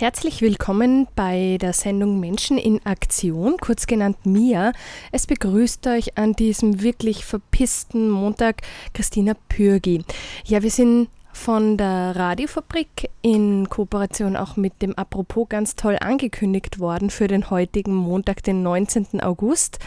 Herzlich 0.00 0.42
willkommen 0.42 1.08
bei 1.16 1.58
der 1.60 1.72
Sendung 1.72 2.20
Menschen 2.20 2.56
in 2.56 2.86
Aktion, 2.86 3.56
kurz 3.60 3.88
genannt 3.88 4.18
MIA. 4.24 4.70
Es 5.10 5.26
begrüßt 5.26 5.84
euch 5.88 6.16
an 6.16 6.34
diesem 6.34 6.82
wirklich 6.82 7.24
verpissten 7.24 8.08
Montag 8.08 8.62
Christina 8.94 9.34
Pürgi. 9.48 10.04
Ja, 10.44 10.62
wir 10.62 10.70
sind 10.70 11.08
von 11.32 11.76
der 11.76 12.14
Radiofabrik 12.14 13.10
in 13.22 13.68
Kooperation 13.68 14.36
auch 14.36 14.56
mit 14.56 14.82
dem 14.82 14.94
Apropos 14.94 15.48
ganz 15.48 15.74
toll 15.74 15.96
angekündigt 16.00 16.78
worden 16.78 17.10
für 17.10 17.26
den 17.26 17.50
heutigen 17.50 17.96
Montag, 17.96 18.44
den 18.44 18.62
19. 18.62 19.20
August. 19.20 19.80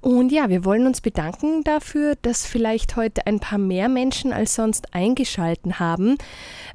Und 0.00 0.30
ja, 0.30 0.48
wir 0.48 0.64
wollen 0.64 0.86
uns 0.86 1.00
bedanken 1.00 1.64
dafür, 1.64 2.14
dass 2.22 2.46
vielleicht 2.46 2.94
heute 2.96 3.26
ein 3.26 3.40
paar 3.40 3.58
mehr 3.58 3.88
Menschen 3.88 4.32
als 4.32 4.54
sonst 4.54 4.94
eingeschalten 4.94 5.80
haben, 5.80 6.16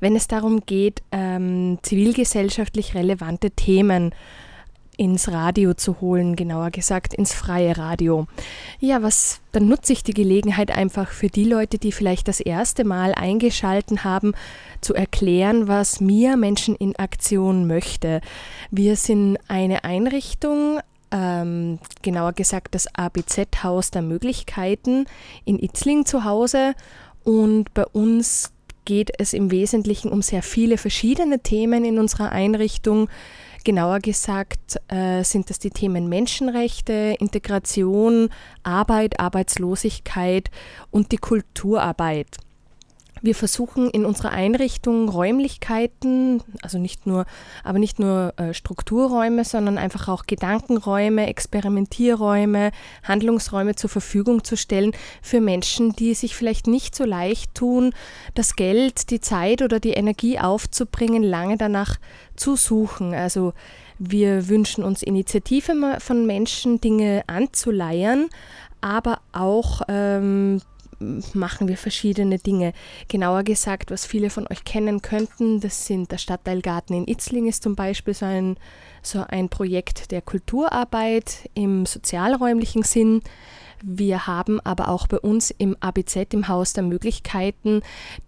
wenn 0.01 0.15
es 0.15 0.27
darum 0.27 0.65
geht, 0.65 1.01
ähm, 1.11 1.79
zivilgesellschaftlich 1.83 2.95
relevante 2.95 3.51
Themen 3.51 4.13
ins 4.97 5.31
Radio 5.31 5.73
zu 5.73 6.01
holen, 6.01 6.35
genauer 6.35 6.69
gesagt 6.69 7.13
ins 7.13 7.33
freie 7.33 7.77
Radio. 7.77 8.27
Ja, 8.79 9.01
was, 9.01 9.41
dann 9.51 9.67
nutze 9.67 9.93
ich 9.93 10.03
die 10.03 10.13
Gelegenheit 10.13 10.71
einfach 10.71 11.09
für 11.09 11.27
die 11.27 11.45
Leute, 11.45 11.77
die 11.77 11.91
vielleicht 11.91 12.27
das 12.27 12.39
erste 12.39 12.83
Mal 12.83 13.13
eingeschalten 13.13 14.03
haben, 14.03 14.33
zu 14.81 14.93
erklären, 14.93 15.67
was 15.67 15.99
mir 15.99 16.37
Menschen 16.37 16.75
in 16.75 16.95
Aktion 16.97 17.65
möchte. 17.65 18.21
Wir 18.69 18.95
sind 18.95 19.37
eine 19.47 19.83
Einrichtung, 19.83 20.79
ähm, 21.13 21.79
genauer 22.01 22.33
gesagt 22.33 22.75
das 22.75 22.87
ABZ-Haus 22.93 23.91
der 23.91 24.01
Möglichkeiten 24.01 25.05
in 25.45 25.59
Itzling 25.59 26.05
zu 26.05 26.25
Hause. 26.25 26.73
Und 27.23 27.73
bei 27.73 27.85
uns 27.85 28.51
geht 28.85 29.11
es 29.17 29.33
im 29.33 29.51
Wesentlichen 29.51 30.11
um 30.11 30.21
sehr 30.21 30.43
viele 30.43 30.77
verschiedene 30.77 31.39
Themen 31.39 31.85
in 31.85 31.99
unserer 31.99 32.31
Einrichtung. 32.31 33.09
Genauer 33.63 33.99
gesagt 33.99 34.77
äh, 34.89 35.23
sind 35.23 35.49
das 35.49 35.59
die 35.59 35.69
Themen 35.69 36.09
Menschenrechte, 36.09 37.15
Integration, 37.19 38.29
Arbeit, 38.63 39.21
Arbeitslosigkeit 39.21 40.49
und 40.91 41.13
die 41.13 41.17
Kulturarbeit. 41.17 42.27
Wir 43.23 43.35
versuchen 43.35 43.89
in 43.89 44.05
unserer 44.05 44.31
Einrichtung 44.31 45.07
Räumlichkeiten, 45.07 46.43
also 46.61 46.77
nicht 46.77 47.07
nur, 47.07 47.25
aber 47.63 47.79
nicht 47.79 47.97
nur 47.97 48.33
äh, 48.35 48.53
Strukturräume, 48.53 49.45
sondern 49.45 49.77
einfach 49.77 50.09
auch 50.09 50.25
Gedankenräume, 50.25 51.27
Experimentierräume, 51.27 52.71
Handlungsräume 53.01 53.75
zur 53.75 53.89
Verfügung 53.89 54.43
zu 54.43 54.57
stellen 54.57 54.91
für 55.21 55.39
Menschen, 55.39 55.93
die 55.93 56.15
sich 56.15 56.35
vielleicht 56.35 56.67
nicht 56.67 56.95
so 56.95 57.05
leicht 57.05 57.55
tun, 57.55 57.93
das 58.35 58.57
Geld, 58.57 59.09
die 59.09 59.21
Zeit 59.21 59.61
oder 59.61 59.79
die 59.79 59.93
Energie 59.93 60.37
aufzubringen, 60.37 61.23
lange 61.23 61.55
danach 61.55 61.99
zu 62.35 62.57
suchen. 62.57 63.13
Also 63.13 63.53
wir 63.99 64.49
wünschen 64.49 64.83
uns 64.83 65.01
Initiative 65.01 65.97
von 65.99 66.25
Menschen, 66.25 66.81
Dinge 66.81 67.23
anzuleiern, 67.27 68.27
aber 68.81 69.21
auch 69.31 69.81
ähm, 69.87 70.59
machen 71.33 71.67
wir 71.67 71.77
verschiedene 71.77 72.39
Dinge. 72.39 72.73
Genauer 73.07 73.43
gesagt, 73.43 73.91
was 73.91 74.05
viele 74.05 74.29
von 74.29 74.47
euch 74.47 74.63
kennen 74.63 75.01
könnten, 75.01 75.59
das 75.59 75.85
sind 75.85 76.11
der 76.11 76.17
Stadtteilgarten 76.17 76.95
in 76.95 77.07
Itzling 77.07 77.47
ist 77.47 77.63
zum 77.63 77.75
Beispiel 77.75 78.13
so 78.13 78.25
ein, 78.25 78.57
so 79.01 79.23
ein 79.27 79.49
Projekt 79.49 80.11
der 80.11 80.21
Kulturarbeit 80.21 81.49
im 81.53 81.85
sozialräumlichen 81.85 82.83
Sinn. 82.83 83.21
Wir 83.85 84.27
haben 84.27 84.61
aber 84.61 84.87
auch 84.87 85.07
bei 85.07 85.19
uns 85.19 85.51
im 85.51 85.75
ABZ, 85.81 86.33
im 86.33 86.47
Haus 86.47 86.71
der 86.71 86.83
Möglichkeiten, 86.83 87.81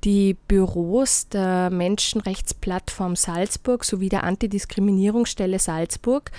die 0.04 0.34
Büros 0.34 1.30
der 1.30 1.70
Menschenrechtsplattform 1.70 3.16
Salzburg 3.16 3.86
sowie 3.86 4.10
der 4.10 4.26
Antidiskriminierungsstelle 4.26 5.58
Salzburg. 5.60 6.32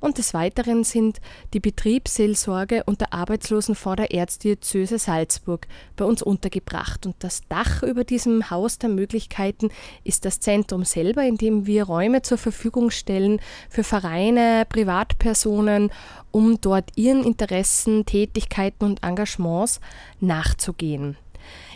Und 0.00 0.16
des 0.16 0.32
Weiteren 0.32 0.84
sind 0.84 1.20
die 1.52 1.60
Betriebsseelsorge 1.60 2.84
und 2.84 3.02
der 3.02 3.12
Arbeitslosenfonds 3.12 3.96
der 3.96 4.14
Erzdiözese 4.14 4.98
Salzburg 4.98 5.66
bei 5.96 6.06
uns 6.06 6.22
untergebracht. 6.22 7.04
Und 7.04 7.16
das 7.18 7.42
Dach 7.50 7.82
über 7.82 8.04
diesem 8.04 8.48
Haus 8.48 8.78
der 8.78 8.88
Möglichkeiten 8.88 9.68
ist 10.02 10.24
das 10.24 10.40
Zentrum 10.40 10.86
selber, 10.86 11.24
in 11.24 11.36
dem 11.36 11.66
wir 11.66 11.84
Räume 11.84 12.22
zur 12.22 12.38
Verfügung 12.38 12.90
stellen 12.90 13.38
für 13.68 13.84
Vereine, 13.84 14.64
Privatpersonen 14.66 15.90
um 16.32 16.60
dort 16.60 16.90
ihren 16.96 17.24
Interessen, 17.24 18.04
Tätigkeiten 18.04 18.84
und 18.84 19.02
Engagements 19.04 19.80
nachzugehen. 20.20 21.16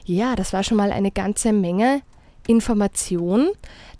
Ja, 0.04 0.36
das 0.36 0.52
war 0.52 0.62
schon 0.62 0.76
mal 0.76 0.92
eine 0.92 1.10
ganze 1.10 1.52
Menge 1.52 2.02
Information. 2.46 3.48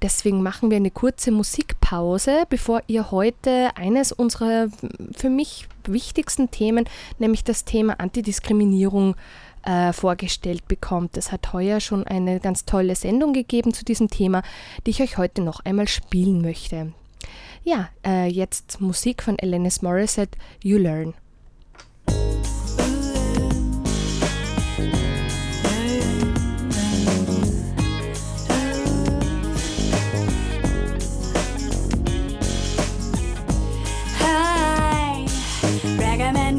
Deswegen 0.03 0.43
machen 0.43 0.71
wir 0.71 0.77
eine 0.77 0.91
kurze 0.91 1.31
Musikpause, 1.31 2.45
bevor 2.49 2.83
ihr 2.87 3.11
heute 3.11 3.71
eines 3.77 4.13
unserer 4.13 4.69
für 5.17 5.31
mich 5.31 5.69
wichtigsten 5.85 6.51
Themen, 6.51 6.89
nämlich 7.19 7.45
das 7.45 7.65
Thema 7.65 7.99
Antidiskriminierung, 7.99 9.17
äh, 9.65 9.93
vorgestellt 9.93 10.69
bekommt. 10.69 11.17
Es 11.17 11.33
hat 11.33 11.53
heuer 11.53 11.81
schon 11.81 12.07
eine 12.07 12.39
ganz 12.39 12.65
tolle 12.67 12.95
Sendung 12.95 13.33
gegeben 13.33 13.75
zu 13.75 13.85
diesem 13.85 14.09
Thema, 14.09 14.43
die 14.87 14.91
ich 14.91 15.03
euch 15.03 15.19
heute 15.19 15.43
noch 15.43 15.59
einmal 15.65 15.89
spielen 15.89 16.41
möchte. 16.41 16.93
Ja, 17.69 17.89
äh, 18.07 18.29
jetzt 18.29 18.81
Musik 18.81 19.25
von 19.25 19.37
Alanis 19.43 19.83
Morissette, 19.83 20.39
You 20.63 20.79
Learn. 20.79 21.15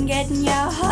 Getting 0.06 0.44
your 0.46 0.72
hot 0.72 0.87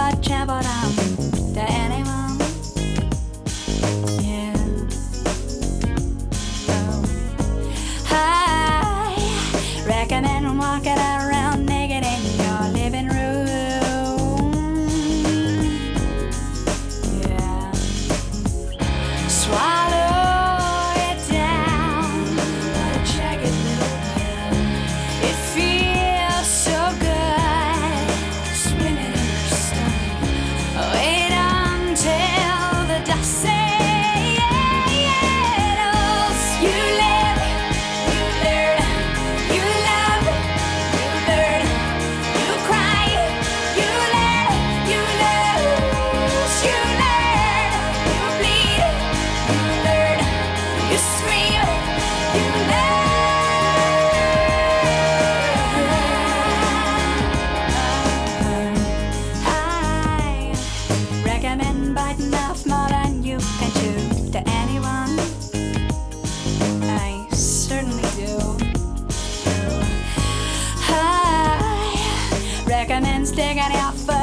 Stegare 73.26 73.74
a 73.74 73.92
fare 73.92 74.15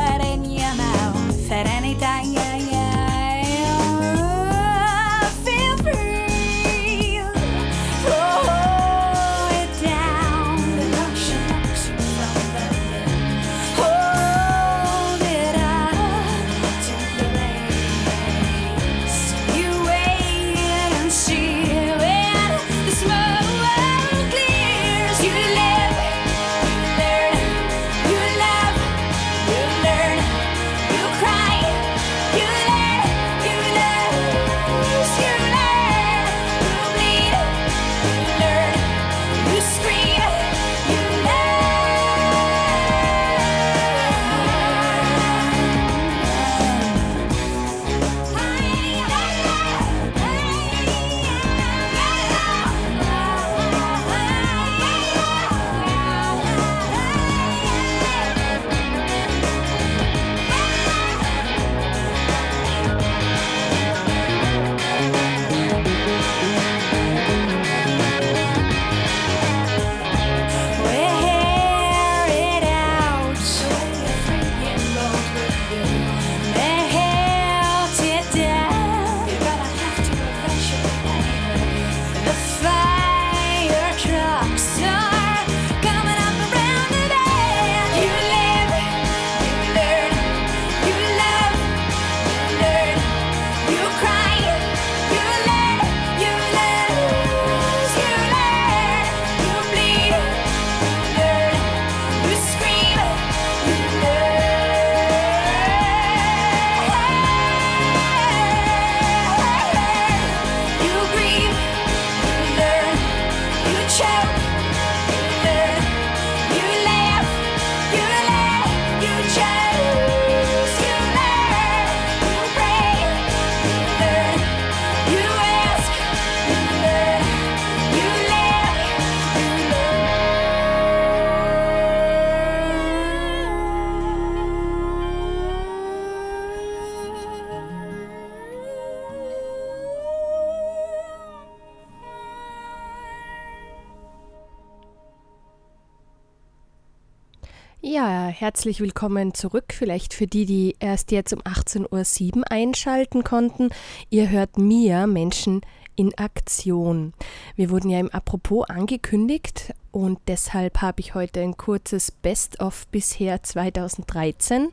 herzlich 148.43 148.81
willkommen 148.81 149.35
zurück. 149.35 149.67
Vielleicht 149.73 150.15
für 150.15 150.27
die, 150.27 150.47
die 150.47 150.75
erst 150.81 151.12
jetzt 151.12 151.33
um 151.33 151.39
18.07 151.43 152.39
Uhr 152.39 152.43
einschalten 152.50 153.23
konnten. 153.23 153.71
Ihr 154.11 154.31
hört 154.31 154.59
mir 154.59 155.06
Menschen 155.06 155.61
in 155.94 156.12
Aktion. 156.19 157.12
Wir 157.55 157.71
wurden 157.71 157.89
ja 157.89 158.00
im 158.00 158.11
Apropos 158.11 158.69
angekündigt 158.69 159.73
und 159.93 160.19
deshalb 160.27 160.83
habe 160.83 160.99
ich 160.99 161.15
heute 161.15 161.41
ein 161.41 161.56
kurzes 161.56 162.11
Best-of 162.11 162.89
bisher 162.89 163.44
2013 163.44 164.71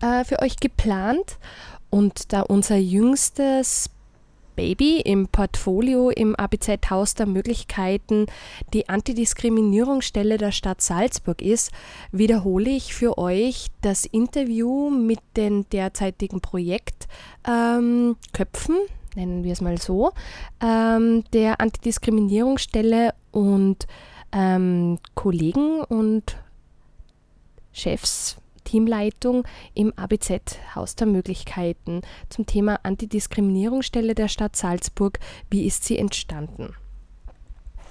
äh, 0.00 0.24
für 0.24 0.40
euch 0.40 0.56
geplant. 0.56 1.36
Und 1.90 2.32
da 2.32 2.40
unser 2.40 2.76
jüngstes 2.76 3.90
Baby 4.54 5.00
im 5.00 5.28
Portfolio 5.28 6.10
im 6.10 6.34
ABZ-Haus 6.36 7.14
der 7.14 7.26
Möglichkeiten 7.26 8.26
die 8.72 8.88
Antidiskriminierungsstelle 8.88 10.38
der 10.38 10.52
Stadt 10.52 10.80
Salzburg 10.80 11.42
ist, 11.42 11.70
wiederhole 12.12 12.70
ich 12.70 12.94
für 12.94 13.18
euch 13.18 13.66
das 13.82 14.04
Interview 14.04 14.90
mit 14.90 15.20
den 15.36 15.68
derzeitigen 15.70 16.40
Projektköpfen, 16.40 18.16
ähm, 18.76 18.86
nennen 19.14 19.44
wir 19.44 19.52
es 19.52 19.60
mal 19.60 19.78
so, 19.78 20.12
ähm, 20.60 21.24
der 21.32 21.60
Antidiskriminierungsstelle 21.60 23.14
und 23.30 23.86
ähm, 24.32 24.98
Kollegen 25.14 25.80
und 25.82 26.36
Chefs 27.72 28.36
Teamleitung 28.64 29.44
im 29.74 29.92
ABZ 29.96 30.58
Haus 30.74 30.96
der 30.96 31.06
Möglichkeiten 31.06 32.02
zum 32.28 32.46
Thema 32.46 32.80
Antidiskriminierungsstelle 32.82 34.14
der 34.14 34.28
Stadt 34.28 34.56
Salzburg. 34.56 35.20
Wie 35.50 35.66
ist 35.66 35.84
sie 35.84 35.98
entstanden? 35.98 36.74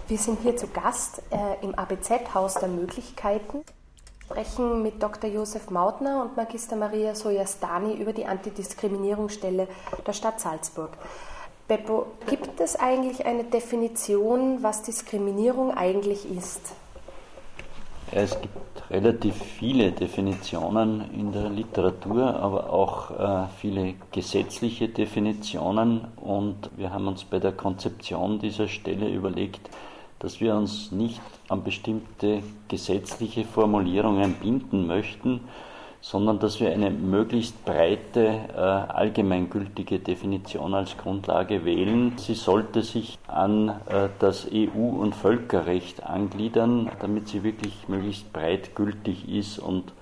Wir 0.07 0.17
sind 0.17 0.41
hier 0.41 0.57
zu 0.57 0.67
Gast 0.67 1.21
äh, 1.31 1.63
im 1.63 1.75
ABZ 1.75 2.33
Haus 2.33 2.55
der 2.55 2.69
Möglichkeiten 2.69 3.63
sprechen 4.33 4.81
mit 4.81 5.01
Dr. 5.03 5.29
Josef 5.29 5.69
Mautner 5.69 6.23
und 6.23 6.35
Magister 6.35 6.75
Maria 6.75 7.13
Sojastani 7.13 7.93
über 7.93 8.13
die 8.13 8.25
Antidiskriminierungsstelle 8.25 9.67
der 10.05 10.13
Stadt 10.13 10.39
Salzburg. 10.39 10.89
Beppo, 11.67 12.07
gibt 12.27 12.59
es 12.59 12.75
eigentlich 12.75 13.25
eine 13.25 13.43
Definition, 13.43 14.63
was 14.63 14.81
Diskriminierung 14.81 15.71
eigentlich 15.71 16.29
ist? 16.29 16.61
Es 18.15 18.39
gibt 18.39 18.91
relativ 18.91 19.33
viele 19.33 19.91
Definitionen 19.91 21.11
in 21.15 21.31
der 21.31 21.49
Literatur, 21.49 22.35
aber 22.35 22.71
auch 22.71 23.09
äh, 23.09 23.47
viele 23.57 23.95
gesetzliche 24.11 24.87
Definitionen. 24.87 26.01
Und 26.17 26.69
wir 26.77 26.93
haben 26.93 27.07
uns 27.07 27.23
bei 27.23 27.39
der 27.39 27.53
Konzeption 27.53 28.37
dieser 28.37 28.67
Stelle 28.67 29.09
überlegt, 29.09 29.67
dass 30.19 30.39
wir 30.39 30.53
uns 30.53 30.91
nicht 30.91 31.21
an 31.49 31.63
bestimmte 31.63 32.43
gesetzliche 32.67 33.45
Formulierungen 33.45 34.35
binden 34.35 34.85
möchten, 34.85 35.41
sondern 36.03 36.37
dass 36.37 36.59
wir 36.59 36.69
eine 36.69 36.91
möglichst 36.91 37.63
breite, 37.63 38.41
äh, 38.53 38.59
allgemeingültige 38.59 39.99
Definition 39.99 40.73
als 40.73 40.97
Grundlage 40.97 41.63
wählen. 41.63 42.17
Sie 42.17 42.33
sollte 42.33 42.83
sich 42.83 43.17
an 43.25 43.69
äh, 43.87 44.09
das 44.19 44.45
EU- 44.51 44.99
und 44.99 45.15
Völkerrecht 45.15 46.03
angliedern, 46.03 46.91
damit 46.99 47.29
sie 47.29 47.43
wirklich 47.43 47.87
möglichst 47.87 48.33
breit 48.33 48.75
gültig 48.75 49.29
ist 49.29 49.59
und 49.59 49.93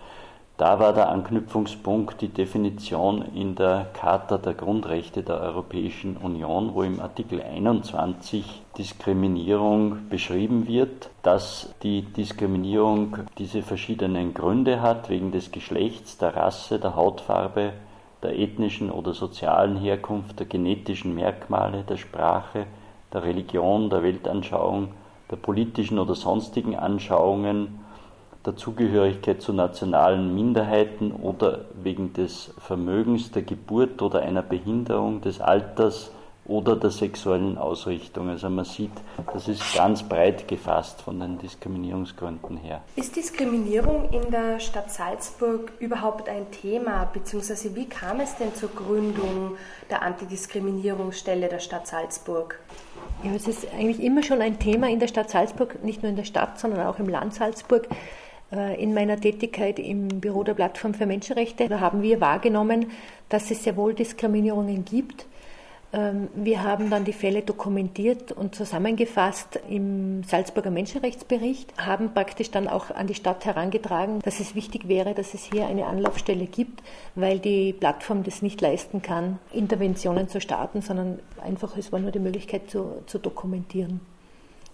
da 0.61 0.79
war 0.79 0.93
der 0.93 1.09
Anknüpfungspunkt 1.09 2.21
die 2.21 2.27
Definition 2.27 3.23
in 3.33 3.55
der 3.55 3.87
Charta 3.93 4.37
der 4.37 4.53
Grundrechte 4.53 5.23
der 5.23 5.41
Europäischen 5.41 6.17
Union, 6.17 6.75
wo 6.75 6.83
im 6.83 6.99
Artikel 6.99 7.41
21 7.41 8.61
Diskriminierung 8.77 10.07
beschrieben 10.07 10.67
wird, 10.67 11.09
dass 11.23 11.73
die 11.81 12.03
Diskriminierung 12.03 13.17
diese 13.39 13.63
verschiedenen 13.63 14.35
Gründe 14.35 14.83
hat, 14.83 15.09
wegen 15.09 15.31
des 15.31 15.51
Geschlechts, 15.51 16.19
der 16.19 16.37
Rasse, 16.37 16.77
der 16.77 16.95
Hautfarbe, 16.95 17.73
der 18.21 18.37
ethnischen 18.37 18.91
oder 18.91 19.15
sozialen 19.15 19.77
Herkunft, 19.77 20.37
der 20.37 20.45
genetischen 20.45 21.15
Merkmale, 21.15 21.81
der 21.81 21.97
Sprache, 21.97 22.67
der 23.11 23.23
Religion, 23.23 23.89
der 23.89 24.03
Weltanschauung, 24.03 24.89
der 25.31 25.37
politischen 25.37 25.97
oder 25.97 26.13
sonstigen 26.13 26.75
Anschauungen, 26.75 27.80
der 28.45 28.55
Zugehörigkeit 28.55 29.41
zu 29.41 29.53
nationalen 29.53 30.33
Minderheiten 30.33 31.11
oder 31.11 31.65
wegen 31.81 32.13
des 32.13 32.53
Vermögens, 32.57 33.31
der 33.31 33.43
Geburt 33.43 34.01
oder 34.01 34.21
einer 34.21 34.41
Behinderung, 34.41 35.21
des 35.21 35.39
Alters 35.39 36.11
oder 36.45 36.75
der 36.75 36.89
sexuellen 36.89 37.57
Ausrichtung. 37.57 38.29
Also 38.29 38.49
man 38.49 38.65
sieht, 38.65 38.91
das 39.31 39.47
ist 39.47 39.75
ganz 39.75 40.01
breit 40.03 40.47
gefasst 40.47 41.01
von 41.01 41.19
den 41.19 41.37
Diskriminierungsgründen 41.37 42.57
her. 42.57 42.81
Ist 42.95 43.15
Diskriminierung 43.15 44.09
in 44.11 44.31
der 44.31 44.59
Stadt 44.59 44.91
Salzburg 44.91 45.71
überhaupt 45.79 46.27
ein 46.27 46.49
Thema, 46.49 47.05
beziehungsweise 47.05 47.75
wie 47.75 47.85
kam 47.85 48.19
es 48.19 48.35
denn 48.37 48.53
zur 48.55 48.69
Gründung 48.69 49.55
der 49.89 50.01
Antidiskriminierungsstelle 50.01 51.47
der 51.47 51.59
Stadt 51.59 51.87
Salzburg? 51.87 52.59
Ja, 53.23 53.31
es 53.35 53.47
ist 53.47 53.67
eigentlich 53.71 54.01
immer 54.01 54.23
schon 54.23 54.41
ein 54.41 54.57
Thema 54.57 54.89
in 54.89 54.99
der 54.99 55.07
Stadt 55.07 55.29
Salzburg, 55.29 55.83
nicht 55.83 56.01
nur 56.01 56.09
in 56.09 56.15
der 56.15 56.23
Stadt, 56.23 56.59
sondern 56.59 56.87
auch 56.87 56.97
im 56.97 57.07
Land 57.07 57.35
Salzburg. 57.35 57.87
Äh, 58.51 58.81
in 58.81 58.93
meiner 58.93 59.19
Tätigkeit 59.19 59.79
im 59.79 60.07
Büro 60.07 60.43
der 60.43 60.53
Plattform 60.53 60.93
für 60.93 61.05
Menschenrechte 61.05 61.79
haben 61.79 62.01
wir 62.01 62.21
wahrgenommen, 62.21 62.91
dass 63.29 63.49
es 63.51 63.63
sehr 63.63 63.77
wohl 63.77 63.93
Diskriminierungen 63.93 64.85
gibt. 64.85 65.25
Ähm, 65.93 66.29
wir 66.35 66.63
haben 66.63 66.89
dann 66.89 67.05
die 67.05 67.13
Fälle 67.13 67.41
dokumentiert 67.41 68.31
und 68.31 68.55
zusammengefasst 68.55 69.59
im 69.69 70.23
Salzburger 70.23 70.71
Menschenrechtsbericht, 70.71 71.73
haben 71.77 72.13
praktisch 72.13 72.51
dann 72.51 72.67
auch 72.67 72.91
an 72.91 73.07
die 73.07 73.15
Stadt 73.15 73.45
herangetragen, 73.45 74.19
dass 74.21 74.39
es 74.39 74.55
wichtig 74.55 74.87
wäre, 74.87 75.13
dass 75.13 75.33
es 75.33 75.43
hier 75.43 75.67
eine 75.67 75.85
Anlaufstelle 75.85 76.45
gibt, 76.45 76.81
weil 77.15 77.39
die 77.39 77.73
Plattform 77.73 78.23
das 78.23 78.41
nicht 78.41 78.61
leisten 78.61 79.01
kann, 79.01 79.39
Interventionen 79.51 80.29
zu 80.29 80.39
starten, 80.39 80.81
sondern 80.81 81.19
einfach, 81.41 81.75
es 81.77 81.91
war 81.91 81.99
nur 81.99 82.11
die 82.11 82.19
Möglichkeit 82.19 82.69
zu, 82.69 83.03
zu 83.05 83.17
dokumentieren. 83.17 83.99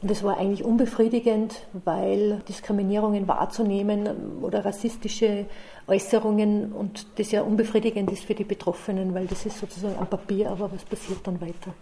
Und 0.01 0.11
das 0.11 0.23
war 0.23 0.37
eigentlich 0.37 0.63
unbefriedigend, 0.63 1.65
weil 1.73 2.39
Diskriminierungen 2.47 3.27
wahrzunehmen 3.27 4.41
oder 4.43 4.63
rassistische 4.63 5.45
Äußerungen 5.87 6.71
und 6.71 7.07
das 7.17 7.31
ja 7.31 7.41
unbefriedigend 7.41 8.11
ist 8.11 8.25
für 8.25 8.35
die 8.35 8.43
Betroffenen, 8.43 9.15
weil 9.15 9.25
das 9.25 9.45
ist 9.47 9.57
sozusagen 9.57 9.97
am 9.97 10.07
Papier, 10.07 10.51
aber 10.51 10.71
was 10.71 10.83
passiert 10.83 11.25
dann 11.25 11.41
weiter? 11.41 11.73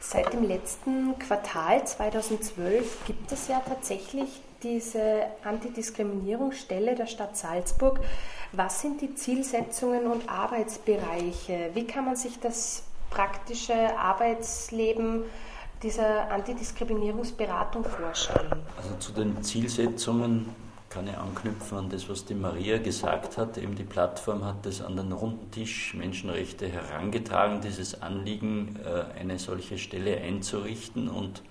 Seit 0.00 0.32
dem 0.32 0.48
letzten 0.48 1.18
Quartal 1.18 1.86
2012 1.86 3.04
gibt 3.06 3.30
es 3.32 3.48
ja 3.48 3.60
tatsächlich 3.66 4.40
diese 4.62 5.26
Antidiskriminierungsstelle 5.44 6.94
der 6.94 7.06
Stadt 7.06 7.36
Salzburg. 7.36 8.00
Was 8.52 8.80
sind 8.80 9.00
die 9.00 9.14
Zielsetzungen 9.14 10.06
und 10.06 10.28
Arbeitsbereiche? 10.28 11.70
Wie 11.74 11.86
kann 11.86 12.04
man 12.04 12.16
sich 12.16 12.38
das 12.40 12.82
praktische 13.10 13.96
Arbeitsleben 13.98 15.24
dieser 15.82 16.30
Antidiskriminierungsberatung 16.30 17.84
vorstellen? 17.84 18.62
Also 18.76 18.94
zu 18.98 19.12
den 19.12 19.42
Zielsetzungen 19.42 20.48
kann 20.88 21.08
ich 21.08 21.16
anknüpfen 21.16 21.78
an 21.78 21.88
das, 21.88 22.08
was 22.08 22.26
die 22.26 22.34
Maria 22.34 22.78
gesagt 22.78 23.38
hat. 23.38 23.56
Eben 23.56 23.74
die 23.74 23.84
Plattform 23.84 24.44
hat 24.44 24.66
es 24.66 24.82
an 24.82 24.96
den 24.96 25.10
runden 25.12 25.50
Tisch 25.50 25.94
Menschenrechte 25.94 26.68
herangetragen, 26.68 27.62
dieses 27.62 28.02
Anliegen, 28.02 28.78
äh, 28.84 29.18
eine 29.18 29.38
solche 29.38 29.78
Stelle 29.78 30.18
einzurichten. 30.18 31.08
Und 31.08 31.42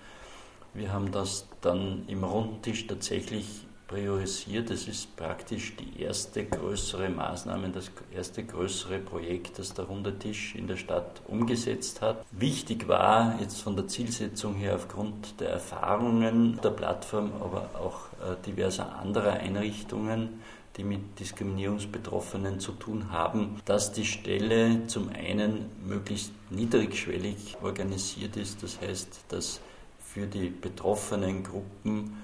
wir 0.74 0.92
haben 0.92 1.10
das 1.10 1.48
dann 1.60 2.04
im 2.06 2.22
runden 2.22 2.62
Tisch 2.62 2.86
tatsächlich 2.86 3.66
priorisiert. 3.92 4.70
Es 4.70 4.88
ist 4.88 5.14
praktisch 5.16 5.76
die 5.76 6.02
erste 6.02 6.46
größere 6.46 7.10
Maßnahme, 7.10 7.68
das 7.68 7.90
erste 8.10 8.42
größere 8.42 8.98
Projekt, 8.98 9.58
das 9.58 9.74
der 9.74 9.84
Runde 9.84 10.18
Tisch 10.18 10.54
in 10.54 10.66
der 10.66 10.76
Stadt 10.76 11.20
umgesetzt 11.28 12.00
hat. 12.00 12.24
Wichtig 12.30 12.88
war 12.88 13.38
jetzt 13.40 13.60
von 13.60 13.76
der 13.76 13.88
Zielsetzung 13.88 14.54
her 14.54 14.76
aufgrund 14.76 15.38
der 15.40 15.50
Erfahrungen 15.50 16.58
der 16.64 16.70
Plattform, 16.70 17.32
aber 17.40 17.68
auch 17.74 18.06
äh, 18.26 18.34
diverser 18.46 18.96
anderer 18.96 19.32
Einrichtungen, 19.32 20.40
die 20.78 20.84
mit 20.84 21.20
Diskriminierungsbetroffenen 21.20 22.60
zu 22.60 22.72
tun 22.72 23.10
haben, 23.10 23.60
dass 23.66 23.92
die 23.92 24.06
Stelle 24.06 24.86
zum 24.86 25.10
einen 25.10 25.66
möglichst 25.86 26.32
niedrigschwellig 26.48 27.58
organisiert 27.60 28.38
ist, 28.38 28.62
das 28.62 28.80
heißt, 28.80 29.26
dass 29.28 29.60
für 30.02 30.26
die 30.26 30.48
betroffenen 30.48 31.44
Gruppen 31.44 32.16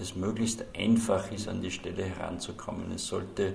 es 0.00 0.14
möglichst 0.14 0.64
einfach 0.76 1.30
ist, 1.32 1.48
an 1.48 1.60
die 1.60 1.70
Stelle 1.70 2.04
heranzukommen. 2.04 2.92
Es 2.94 3.06
sollte 3.06 3.54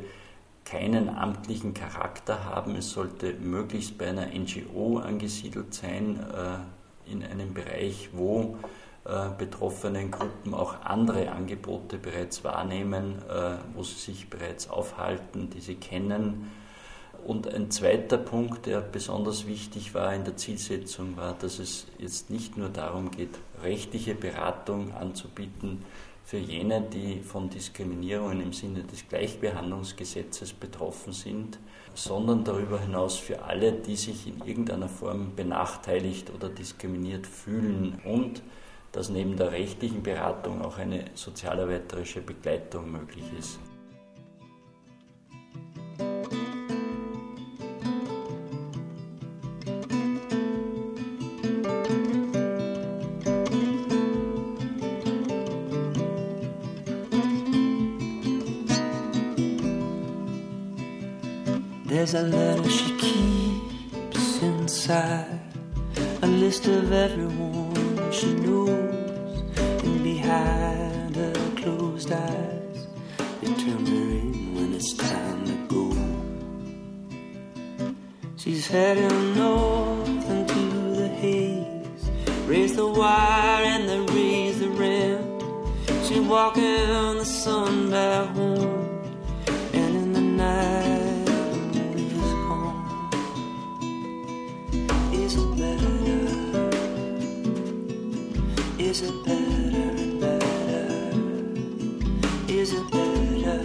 keinen 0.65 1.10
amtlichen 1.10 1.74
Charakter 1.74 2.46
haben, 2.46 2.75
es 2.75 2.91
sollte 2.91 3.34
möglichst 3.34 3.98
bei 3.98 4.10
einer 4.10 4.27
NGO 4.27 5.00
angesiedelt 5.00 5.74
sein, 5.74 6.20
äh, 6.20 7.12
in 7.12 7.24
einem 7.24 7.53
Bereich, 7.53 8.10
wo 8.13 8.58
äh, 9.06 9.30
betroffenen 9.38 10.12
Gruppen 10.12 10.53
auch 10.53 10.82
andere 10.84 11.32
Angebote 11.32 11.98
bereits 11.98 12.44
wahrnehmen, 12.44 13.15
wo 13.74 13.84
sie 13.84 14.00
sich 14.00 14.30
bereits 14.30 14.70
aufhalten, 14.70 15.50
die 15.50 15.60
sie 15.60 15.75
kennen. 15.75 16.51
Und 17.25 17.54
ein 17.54 17.70
zweiter 17.70 18.18
Punkt, 18.18 18.66
der 18.66 18.82
besonders 18.82 19.48
wichtig 19.48 19.94
war 19.94 20.13
in 20.13 20.24
der 20.24 20.38
Zielsetzung, 20.38 21.18
war, 21.18 21.34
dass 21.34 21.60
es 21.60 21.88
jetzt 22.00 22.30
nicht 22.30 22.58
nur 22.58 22.70
darum 22.70 23.12
geht, 23.12 23.38
rechtliche 23.63 24.16
Beratung 24.16 24.94
anzubieten 24.94 25.86
für 26.24 26.38
jene, 26.38 26.82
die 26.82 27.20
von 27.20 27.50
Diskriminierungen 27.50 28.42
im 28.42 28.54
Sinne 28.54 28.84
des 28.84 29.08
Gleichbehandlungsgesetzes 29.08 30.54
betroffen 30.54 31.13
sind, 31.13 31.60
sondern 31.94 32.44
darüber 32.44 32.80
hinaus 32.80 33.18
für 33.18 33.44
alle, 33.44 33.74
die 33.74 33.96
sich 33.96 34.28
in 34.28 34.40
irgendeiner 34.46 34.88
Form 34.88 35.36
benachteiligt 35.36 36.32
oder 36.34 36.50
diskriminiert 36.50 37.28
fühlen 37.28 38.01
und 38.06 38.42
dass 38.92 39.10
neben 39.10 39.38
der 39.38 39.51
rechtlichen 39.51 40.04
Beratung 40.04 40.62
auch 40.62 40.78
eine 40.78 41.06
sozialarbeiterische 41.13 42.22
Begleitung 42.22 42.92
möglich 42.92 43.25
ist. 43.38 43.60
There's 62.12 62.25
a 62.25 62.27
letter 62.27 62.70
she 62.70 62.91
keeps 62.98 64.41
inside, 64.41 65.39
a 66.22 66.27
list 66.27 66.68
of 66.68 66.91
everyone 66.91 68.12
she 68.12 68.34
knows, 68.34 69.39
and 69.58 70.03
behind 70.03 71.15
her 71.15 71.34
closed 71.56 72.12
eyes, 72.12 72.88
it 73.41 73.58
turns 73.58 73.89
her 73.89 73.96
in 73.96 74.56
when 74.56 74.74
it's 74.74 74.91
time 74.94 75.46
to 75.46 75.56
go. 75.70 75.96
She's 78.36 78.68
heading 78.68 79.34
north 79.34 80.30
into 80.30 80.96
the 81.00 81.08
haze, 81.08 82.12
raise 82.46 82.75
the 82.75 82.88
wire 82.88 83.63
and 83.63 83.88
then 83.88 84.06
raise 84.08 84.60
the 84.60 84.68
rent. 84.68 85.44
She's 86.06 86.20
walking 86.20 86.63
the 86.63 87.24
sun 87.24 87.89
back 87.89 88.36
home, 88.36 88.50
Is 98.91 99.03
it 99.03 99.24
better 99.24 99.89
better? 100.19 100.86
Is 102.50 102.74
it 102.74 102.91
better 102.91 103.60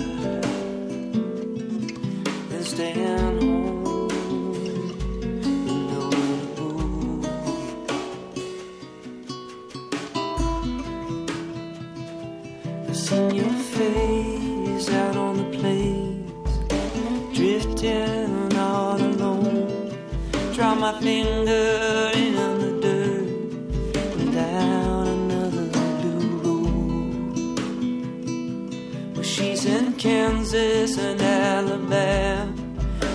than 2.49 2.62
staying 2.62 3.40
home 3.40 4.06
knowing 5.90 6.42
who? 6.54 6.68
I've 12.88 12.97
seen 12.97 13.35
your 13.35 13.50
face 13.50 14.88
out 14.90 15.16
on 15.16 15.38
the 15.38 15.59
plains, 15.59 16.50
drifting 17.37 18.56
all 18.56 18.97
alone. 19.02 19.90
Draw 20.54 20.76
my 20.76 20.92
finger 21.00 22.16
Kansas 30.07 30.97
and 30.99 31.21
Alabama, 31.21 32.55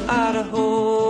Idaho 0.10 1.01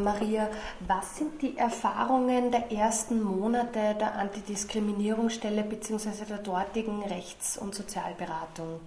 Maria, 0.00 0.48
was 0.86 1.16
sind 1.16 1.42
die 1.42 1.56
Erfahrungen 1.56 2.52
der 2.52 2.70
ersten 2.70 3.20
Monate 3.20 3.96
der 3.98 4.14
Antidiskriminierungsstelle 4.14 5.64
bzw. 5.64 6.24
der 6.28 6.38
dortigen 6.38 7.02
Rechts- 7.02 7.58
und 7.58 7.74
Sozialberatung? 7.74 8.78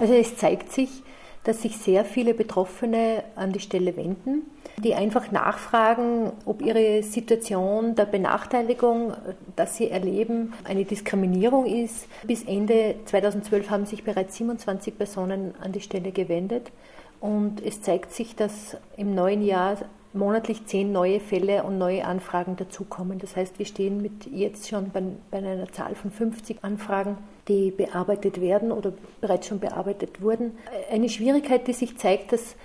Also 0.00 0.12
es 0.12 0.36
zeigt 0.36 0.72
sich, 0.72 1.04
dass 1.44 1.62
sich 1.62 1.76
sehr 1.78 2.04
viele 2.04 2.34
Betroffene 2.34 3.22
an 3.36 3.52
die 3.52 3.60
Stelle 3.60 3.96
wenden, 3.96 4.42
die 4.76 4.96
einfach 4.96 5.30
nachfragen, 5.30 6.32
ob 6.44 6.62
ihre 6.62 7.04
Situation 7.04 7.94
der 7.94 8.06
Benachteiligung, 8.06 9.14
dass 9.54 9.76
sie 9.76 9.88
erleben, 9.88 10.52
eine 10.64 10.84
Diskriminierung 10.84 11.66
ist. 11.66 12.08
Bis 12.24 12.42
Ende 12.42 12.96
2012 13.04 13.70
haben 13.70 13.86
sich 13.86 14.02
bereits 14.02 14.36
27 14.36 14.98
Personen 14.98 15.54
an 15.60 15.70
die 15.70 15.80
Stelle 15.80 16.10
gewendet 16.10 16.72
und 17.20 17.64
es 17.64 17.82
zeigt 17.82 18.12
sich, 18.12 18.34
dass 18.34 18.76
im 18.96 19.14
neuen 19.14 19.42
Jahr 19.42 19.76
monatlich 20.12 20.66
zehn 20.66 20.92
neue 20.92 21.20
Fälle 21.20 21.62
und 21.62 21.78
neue 21.78 22.04
Anfragen 22.04 22.56
dazukommen. 22.56 23.18
Das 23.18 23.36
heißt, 23.36 23.58
wir 23.58 23.66
stehen 23.66 24.02
mit 24.02 24.26
jetzt 24.26 24.68
schon 24.68 24.90
bei, 24.90 25.02
bei 25.30 25.38
einer 25.38 25.70
Zahl 25.72 25.94
von 25.94 26.10
50 26.10 26.64
Anfragen, 26.64 27.18
die 27.48 27.70
bearbeitet 27.70 28.40
werden 28.40 28.72
oder 28.72 28.92
bereits 29.20 29.46
schon 29.46 29.60
bearbeitet 29.60 30.20
wurden. 30.20 30.58
Eine 30.90 31.08
Schwierigkeit, 31.08 31.66
die 31.66 31.72
sich 31.72 31.96
zeigt, 31.96 32.32
dass 32.32 32.56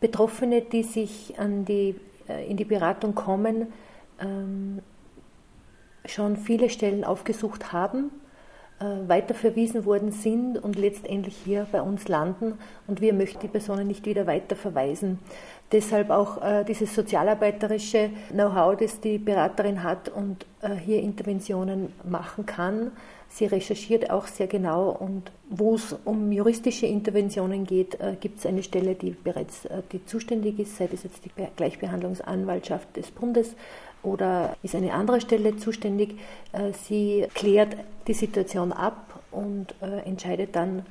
Betroffene, 0.00 0.62
die 0.62 0.82
sich 0.82 1.34
die, 1.38 1.94
äh, 2.28 2.46
in 2.50 2.56
die 2.56 2.64
Beratung 2.64 3.14
kommen, 3.14 3.72
ähm, 4.20 4.80
schon 6.04 6.36
viele 6.36 6.68
Stellen 6.68 7.04
aufgesucht 7.04 7.72
haben, 7.72 8.10
äh, 8.82 9.08
weiter 9.08 9.34
verwiesen 9.34 9.84
worden 9.84 10.10
sind 10.10 10.58
und 10.58 10.76
letztendlich 10.76 11.36
hier 11.44 11.66
bei 11.70 11.80
uns 11.80 12.08
landen 12.08 12.58
und 12.88 13.00
wir 13.00 13.12
möchten 13.12 13.40
die 13.40 13.48
Personen 13.48 13.86
nicht 13.86 14.06
wieder 14.06 14.26
weiter 14.26 14.56
verweisen. 14.56 15.20
Deshalb 15.70 16.10
auch 16.10 16.42
äh, 16.42 16.64
dieses 16.64 16.94
sozialarbeiterische 16.94 18.10
Know-how, 18.30 18.76
das 18.76 19.00
die 19.00 19.18
Beraterin 19.18 19.82
hat 19.82 20.08
und 20.08 20.46
äh, 20.60 20.74
hier 20.74 21.00
Interventionen 21.00 21.92
machen 22.04 22.44
kann. 22.44 22.90
Sie 23.28 23.46
recherchiert 23.46 24.10
auch 24.10 24.26
sehr 24.26 24.46
genau 24.46 24.90
und 24.90 25.30
wo 25.48 25.76
es 25.76 25.96
um 26.04 26.32
juristische 26.32 26.86
Interventionen 26.86 27.64
geht, 27.64 27.98
äh, 28.00 28.16
gibt 28.20 28.40
es 28.40 28.46
eine 28.46 28.62
Stelle, 28.62 28.94
die 28.94 29.12
bereits 29.12 29.64
äh, 29.64 29.82
die 29.92 30.04
zuständig 30.04 30.58
ist, 30.58 30.76
sei 30.76 30.88
das 30.88 31.04
jetzt 31.04 31.24
die 31.24 31.30
Gleichbehandlungsanwaltschaft 31.56 32.94
des 32.96 33.10
Bundes 33.10 33.54
oder 34.02 34.56
ist 34.62 34.74
eine 34.74 34.92
andere 34.94 35.20
Stelle 35.20 35.56
zuständig. 35.56 36.18
Äh, 36.52 36.72
sie 36.72 37.26
klärt 37.34 37.76
die 38.06 38.14
Situation 38.14 38.72
ab 38.72 39.20
und 39.30 39.74
äh, 39.80 40.06
entscheidet 40.06 40.56
dann 40.56 40.84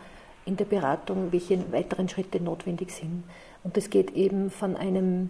in 0.45 0.57
der 0.57 0.65
Beratung, 0.65 1.31
welche 1.31 1.71
weiteren 1.71 2.09
Schritte 2.09 2.41
notwendig 2.41 2.91
sind. 2.91 3.23
Und 3.63 3.77
das 3.77 3.89
geht 3.89 4.11
eben 4.11 4.49
von 4.49 4.75
einem 4.75 5.29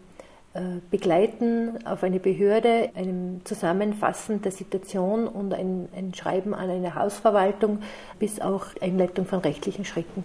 äh, 0.53 0.79
Begleiten 0.89 1.85
auf 1.85 2.03
eine 2.03 2.19
Behörde, 2.19 2.91
einem 2.95 3.41
Zusammenfassen 3.45 4.41
der 4.41 4.51
Situation 4.51 5.27
und 5.27 5.53
ein, 5.53 5.89
ein 5.95 6.13
Schreiben 6.13 6.53
an 6.53 6.69
eine 6.69 6.95
Hausverwaltung 6.95 7.79
bis 8.19 8.39
auch 8.39 8.65
Einleitung 8.81 9.25
von 9.25 9.39
rechtlichen 9.39 9.85
Schritten. 9.85 10.23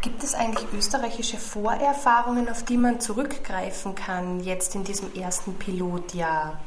Gibt 0.00 0.22
es 0.22 0.34
eigentlich 0.34 0.66
österreichische 0.76 1.38
Vorerfahrungen, 1.38 2.48
auf 2.48 2.62
die 2.62 2.76
man 2.76 3.00
zurückgreifen 3.00 3.94
kann, 3.94 4.40
jetzt 4.40 4.74
in 4.74 4.84
diesem 4.84 5.12
ersten 5.14 5.54
Pilotjahr? 5.54 6.60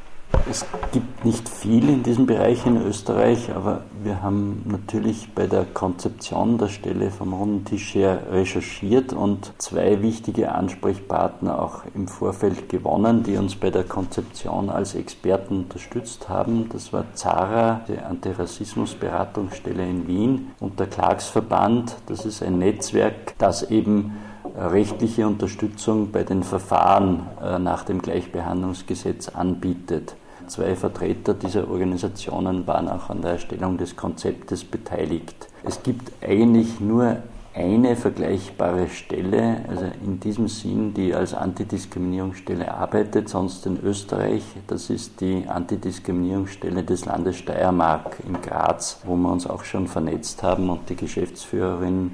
Es 0.50 0.66
gibt 0.90 1.24
nicht 1.24 1.48
viel 1.48 1.88
in 1.88 2.02
diesem 2.02 2.26
Bereich 2.26 2.66
in 2.66 2.76
Österreich, 2.84 3.54
aber 3.54 3.84
wir 4.02 4.22
haben 4.22 4.62
natürlich 4.66 5.32
bei 5.34 5.46
der 5.46 5.64
Konzeption 5.64 6.58
der 6.58 6.68
Stelle 6.68 7.10
vom 7.10 7.32
runden 7.32 7.64
Tisch 7.64 7.94
her 7.94 8.24
recherchiert 8.30 9.12
und 9.12 9.52
zwei 9.58 10.02
wichtige 10.02 10.52
Ansprechpartner 10.52 11.62
auch 11.62 11.84
im 11.94 12.08
Vorfeld 12.08 12.68
gewonnen, 12.68 13.22
die 13.22 13.36
uns 13.36 13.54
bei 13.54 13.70
der 13.70 13.84
Konzeption 13.84 14.68
als 14.68 14.94
Experten 14.94 15.58
unterstützt 15.58 16.28
haben. 16.28 16.68
Das 16.70 16.92
war 16.92 17.04
ZARA, 17.14 17.82
die 17.88 17.98
Antirassismusberatungsstelle 17.98 19.88
in 19.88 20.08
Wien 20.08 20.50
und 20.58 20.80
der 20.80 20.88
Klagsverband. 20.88 21.96
Das 22.06 22.26
ist 22.26 22.42
ein 22.42 22.58
Netzwerk, 22.58 23.38
das 23.38 23.70
eben 23.70 24.16
rechtliche 24.56 25.26
Unterstützung 25.26 26.10
bei 26.10 26.24
den 26.24 26.42
Verfahren 26.42 27.28
nach 27.60 27.84
dem 27.84 28.02
Gleichbehandlungsgesetz 28.02 29.28
anbietet. 29.28 30.16
Zwei 30.46 30.74
Vertreter 30.76 31.34
dieser 31.34 31.68
Organisationen 31.68 32.66
waren 32.66 32.88
auch 32.88 33.10
an 33.10 33.22
der 33.22 33.32
Erstellung 33.32 33.78
des 33.78 33.96
Konzeptes 33.96 34.64
beteiligt. 34.64 35.48
Es 35.64 35.82
gibt 35.82 36.12
eigentlich 36.22 36.80
nur 36.80 37.18
eine 37.54 37.96
vergleichbare 37.96 38.88
Stelle, 38.88 39.64
also 39.68 39.84
in 40.02 40.18
diesem 40.20 40.48
Sinn, 40.48 40.94
die 40.94 41.14
als 41.14 41.34
Antidiskriminierungsstelle 41.34 42.72
arbeitet, 42.72 43.28
sonst 43.28 43.66
in 43.66 43.78
Österreich. 43.82 44.42
Das 44.66 44.88
ist 44.88 45.20
die 45.20 45.44
Antidiskriminierungsstelle 45.46 46.82
des 46.82 47.04
Landes 47.04 47.36
Steiermark 47.36 48.16
in 48.26 48.40
Graz, 48.40 49.00
wo 49.04 49.16
wir 49.16 49.30
uns 49.30 49.46
auch 49.46 49.64
schon 49.64 49.86
vernetzt 49.86 50.42
haben 50.42 50.70
und 50.70 50.88
die 50.88 50.96
Geschäftsführerin 50.96 52.12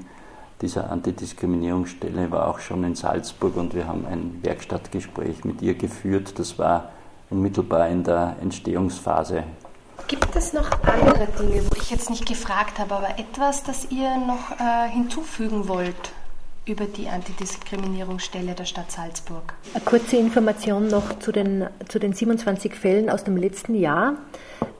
dieser 0.61 0.91
Antidiskriminierungsstelle 0.91 2.31
war 2.31 2.49
auch 2.49 2.59
schon 2.59 2.83
in 2.83 2.95
Salzburg 2.95 3.55
und 3.55 3.73
wir 3.73 3.87
haben 3.87 4.05
ein 4.05 4.39
Werkstattgespräch 4.41 5.45
mit 5.45 5.61
ihr 5.61 5.73
geführt. 5.73 6.37
Das 6.37 6.59
war 6.59 6.89
unmittelbar 7.29 7.87
in 7.89 8.03
der 8.03 8.35
Entstehungsphase 8.41 9.43
Gibt 10.07 10.35
es 10.35 10.53
noch 10.53 10.71
andere 10.83 11.27
Dinge, 11.39 11.63
wo 11.69 11.75
ich 11.77 11.91
jetzt 11.91 12.09
nicht 12.09 12.25
gefragt 12.25 12.79
habe, 12.79 12.95
aber 12.95 13.19
etwas, 13.19 13.63
das 13.63 13.91
ihr 13.91 14.17
noch 14.17 14.59
äh, 14.59 14.89
hinzufügen 14.89 15.67
wollt 15.67 16.11
über 16.65 16.85
die 16.85 17.07
Antidiskriminierungsstelle 17.07 18.55
der 18.55 18.65
Stadt 18.65 18.91
Salzburg? 18.91 19.53
Eine 19.73 19.83
kurze 19.83 20.17
Information 20.17 20.87
noch 20.87 21.19
zu 21.19 21.31
den, 21.31 21.67
zu 21.87 21.99
den 21.99 22.13
27 22.13 22.73
Fällen 22.73 23.09
aus 23.11 23.23
dem 23.23 23.37
letzten 23.37 23.75
Jahr. 23.75 24.15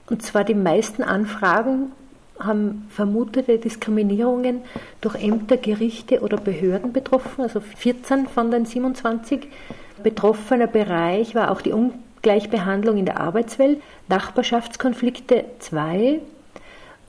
Und 0.08 0.22
zwar 0.22 0.42
die 0.42 0.54
meisten 0.54 1.04
Anfragen 1.04 1.92
haben 2.40 2.88
vermutete 2.90 3.58
Diskriminierungen 3.58 4.62
durch 5.00 5.14
Ämter, 5.14 5.58
Gerichte 5.58 6.22
oder 6.22 6.38
Behörden 6.38 6.92
betroffen, 6.92 7.42
also 7.42 7.60
14 7.60 8.26
von 8.26 8.50
den 8.50 8.64
27. 8.64 9.46
Betroffener 10.02 10.66
Bereich 10.66 11.34
war 11.34 11.52
auch 11.52 11.60
die 11.60 11.72
Ungleichbehandlung 12.22 12.98
in 12.98 13.06
der 13.06 13.18
Arbeitswelt, 13.18 13.80
Nachbarschaftskonflikte 14.08 15.46
2 15.58 16.20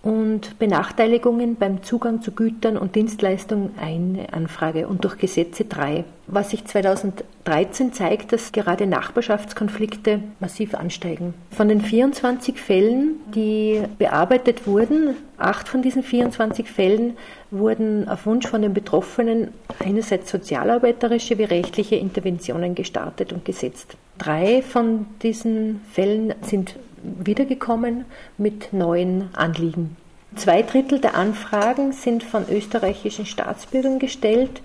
und 0.03 0.57
Benachteiligungen 0.57 1.55
beim 1.57 1.83
Zugang 1.83 2.21
zu 2.21 2.31
Gütern 2.31 2.75
und 2.77 2.95
Dienstleistungen 2.95 3.71
eine 3.79 4.33
Anfrage 4.33 4.87
und 4.87 5.03
durch 5.03 5.17
Gesetze 5.17 5.65
3. 5.65 6.03
Was 6.25 6.49
sich 6.51 6.65
2013 6.65 7.93
zeigt, 7.93 8.33
dass 8.33 8.51
gerade 8.51 8.87
Nachbarschaftskonflikte 8.87 10.21
massiv 10.39 10.73
ansteigen. 10.73 11.35
Von 11.51 11.67
den 11.67 11.81
24 11.81 12.59
Fällen, 12.59 13.19
die 13.35 13.83
bearbeitet 13.99 14.65
wurden, 14.65 15.15
acht 15.37 15.67
von 15.67 15.83
diesen 15.83 16.01
24 16.01 16.69
Fällen 16.69 17.17
wurden 17.51 18.07
auf 18.07 18.25
Wunsch 18.25 18.47
von 18.47 18.61
den 18.61 18.73
Betroffenen 18.73 19.49
einerseits 19.79 20.31
sozialarbeiterische 20.31 21.37
wie 21.37 21.43
rechtliche 21.43 21.95
Interventionen 21.95 22.73
gestartet 22.73 23.33
und 23.33 23.45
gesetzt. 23.45 23.97
Drei 24.17 24.61
von 24.61 25.05
diesen 25.21 25.81
Fällen 25.91 26.33
sind 26.41 26.75
wiedergekommen 27.03 28.05
mit 28.37 28.73
neuen 28.73 29.29
Anliegen. 29.35 29.97
Zwei 30.35 30.61
Drittel 30.61 30.99
der 30.99 31.15
Anfragen 31.15 31.91
sind 31.91 32.23
von 32.23 32.47
österreichischen 32.49 33.25
Staatsbürgern 33.25 33.99
gestellt 33.99 34.61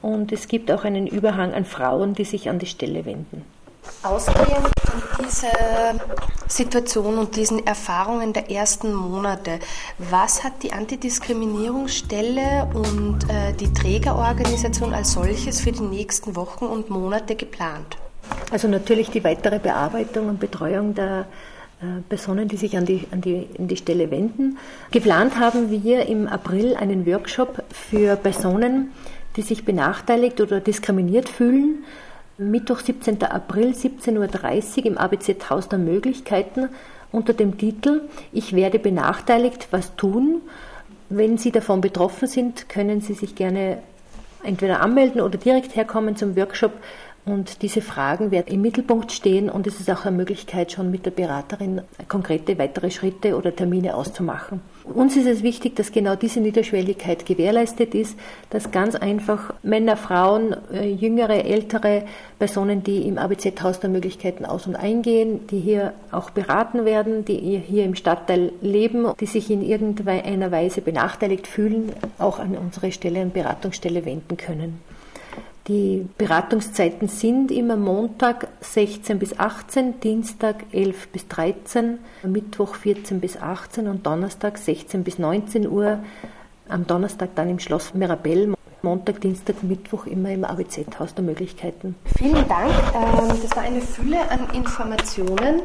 und 0.00 0.30
es 0.30 0.46
gibt 0.46 0.70
auch 0.70 0.84
einen 0.84 1.08
Überhang 1.08 1.54
an 1.54 1.64
Frauen, 1.64 2.14
die 2.14 2.24
sich 2.24 2.48
an 2.48 2.60
die 2.60 2.66
Stelle 2.66 3.04
wenden. 3.04 3.44
Ausgehend 4.02 4.68
von 4.78 5.24
dieser 5.24 5.94
Situation 6.46 7.18
und 7.18 7.36
diesen 7.36 7.66
Erfahrungen 7.66 8.32
der 8.32 8.50
ersten 8.50 8.94
Monate, 8.94 9.58
was 9.98 10.44
hat 10.44 10.62
die 10.62 10.72
Antidiskriminierungsstelle 10.72 12.70
und 12.74 13.18
äh, 13.28 13.54
die 13.54 13.72
Trägerorganisation 13.72 14.94
als 14.94 15.12
solches 15.12 15.60
für 15.60 15.72
die 15.72 15.82
nächsten 15.82 16.36
Wochen 16.36 16.66
und 16.66 16.90
Monate 16.90 17.34
geplant? 17.34 17.96
Also 18.50 18.68
natürlich 18.68 19.10
die 19.10 19.24
weitere 19.24 19.58
Bearbeitung 19.58 20.28
und 20.28 20.38
Betreuung 20.38 20.94
der 20.94 21.26
Personen, 22.08 22.48
die 22.48 22.56
sich 22.56 22.76
an 22.76 22.86
die, 22.86 23.04
an, 23.12 23.20
die, 23.20 23.46
an 23.56 23.68
die 23.68 23.76
Stelle 23.76 24.10
wenden. 24.10 24.58
Geplant 24.90 25.38
haben 25.38 25.70
wir 25.70 26.06
im 26.06 26.26
April 26.26 26.74
einen 26.74 27.06
Workshop 27.06 27.62
für 27.70 28.16
Personen, 28.16 28.92
die 29.36 29.42
sich 29.42 29.64
benachteiligt 29.64 30.40
oder 30.40 30.58
diskriminiert 30.58 31.28
fühlen. 31.28 31.84
Mittwoch, 32.36 32.80
17. 32.80 33.22
April, 33.22 33.70
17.30 33.70 34.78
Uhr 34.78 34.86
im 34.86 34.98
ABZ 34.98 35.50
Haus 35.50 35.68
der 35.68 35.78
Möglichkeiten 35.78 36.68
unter 37.12 37.32
dem 37.32 37.58
Titel 37.58 38.02
Ich 38.32 38.54
werde 38.54 38.78
benachteiligt, 38.78 39.68
was 39.70 39.94
tun? 39.96 40.42
Wenn 41.08 41.38
Sie 41.38 41.52
davon 41.52 41.80
betroffen 41.80 42.28
sind, 42.28 42.68
können 42.68 43.00
Sie 43.00 43.14
sich 43.14 43.34
gerne 43.34 43.78
entweder 44.42 44.80
anmelden 44.80 45.20
oder 45.20 45.38
direkt 45.38 45.74
herkommen 45.74 46.16
zum 46.16 46.36
Workshop 46.36 46.72
und 47.32 47.62
diese 47.62 47.82
Fragen 47.82 48.30
werden 48.30 48.52
im 48.52 48.62
Mittelpunkt 48.62 49.12
stehen 49.12 49.50
und 49.50 49.66
es 49.66 49.80
ist 49.80 49.90
auch 49.90 50.04
eine 50.04 50.16
Möglichkeit, 50.16 50.72
schon 50.72 50.90
mit 50.90 51.06
der 51.06 51.10
Beraterin 51.10 51.82
konkrete 52.08 52.58
weitere 52.58 52.90
Schritte 52.90 53.36
oder 53.36 53.54
Termine 53.54 53.94
auszumachen. 53.94 54.60
Uns 54.84 55.16
ist 55.16 55.26
es 55.26 55.42
wichtig, 55.42 55.76
dass 55.76 55.92
genau 55.92 56.16
diese 56.16 56.40
Niederschwelligkeit 56.40 57.26
gewährleistet 57.26 57.94
ist, 57.94 58.18
dass 58.50 58.70
ganz 58.70 58.94
einfach 58.94 59.52
Männer, 59.62 59.96
Frauen, 59.96 60.56
äh, 60.72 60.88
jüngere, 60.88 61.44
ältere 61.44 62.04
Personen, 62.38 62.82
die 62.82 63.06
im 63.06 63.18
ABZ-Haus 63.18 63.80
der 63.80 63.90
Möglichkeiten 63.90 64.46
aus- 64.46 64.66
und 64.66 64.76
eingehen, 64.76 65.46
die 65.48 65.60
hier 65.60 65.92
auch 66.10 66.30
beraten 66.30 66.84
werden, 66.84 67.24
die 67.24 67.58
hier 67.58 67.84
im 67.84 67.94
Stadtteil 67.94 68.52
leben, 68.62 69.12
die 69.20 69.26
sich 69.26 69.50
in 69.50 69.62
irgendeiner 69.62 70.50
Weise 70.50 70.80
benachteiligt 70.80 71.46
fühlen, 71.46 71.92
auch 72.18 72.38
an 72.38 72.56
unsere 72.56 72.92
Stelle, 72.92 73.20
an 73.20 73.32
Beratungsstelle 73.32 74.04
wenden 74.04 74.36
können. 74.36 74.80
Die 75.68 76.08
Beratungszeiten 76.16 77.08
sind 77.08 77.50
immer 77.50 77.76
Montag 77.76 78.48
16 78.60 79.18
bis 79.18 79.38
18, 79.38 80.00
Dienstag 80.00 80.64
11 80.72 81.08
bis 81.08 81.28
13, 81.28 81.98
Mittwoch 82.22 82.74
14 82.74 83.20
bis 83.20 83.36
18 83.36 83.86
und 83.86 84.06
Donnerstag 84.06 84.56
16 84.56 85.04
bis 85.04 85.18
19 85.18 85.68
Uhr. 85.68 85.98
Am 86.70 86.86
Donnerstag 86.86 87.34
dann 87.34 87.50
im 87.50 87.58
Schloss 87.58 87.92
Mirabell. 87.92 88.54
Montag, 88.82 89.20
Dienstag, 89.20 89.62
Mittwoch 89.62 90.06
immer 90.06 90.30
im 90.30 90.44
ABZ-Haus 90.44 91.14
der 91.14 91.24
Möglichkeiten. 91.24 91.96
Vielen 92.16 92.46
Dank. 92.48 92.70
Ähm, 92.94 93.28
das 93.42 93.56
war 93.56 93.64
eine 93.64 93.80
Fülle 93.80 94.30
an 94.30 94.48
Informationen, 94.54 95.62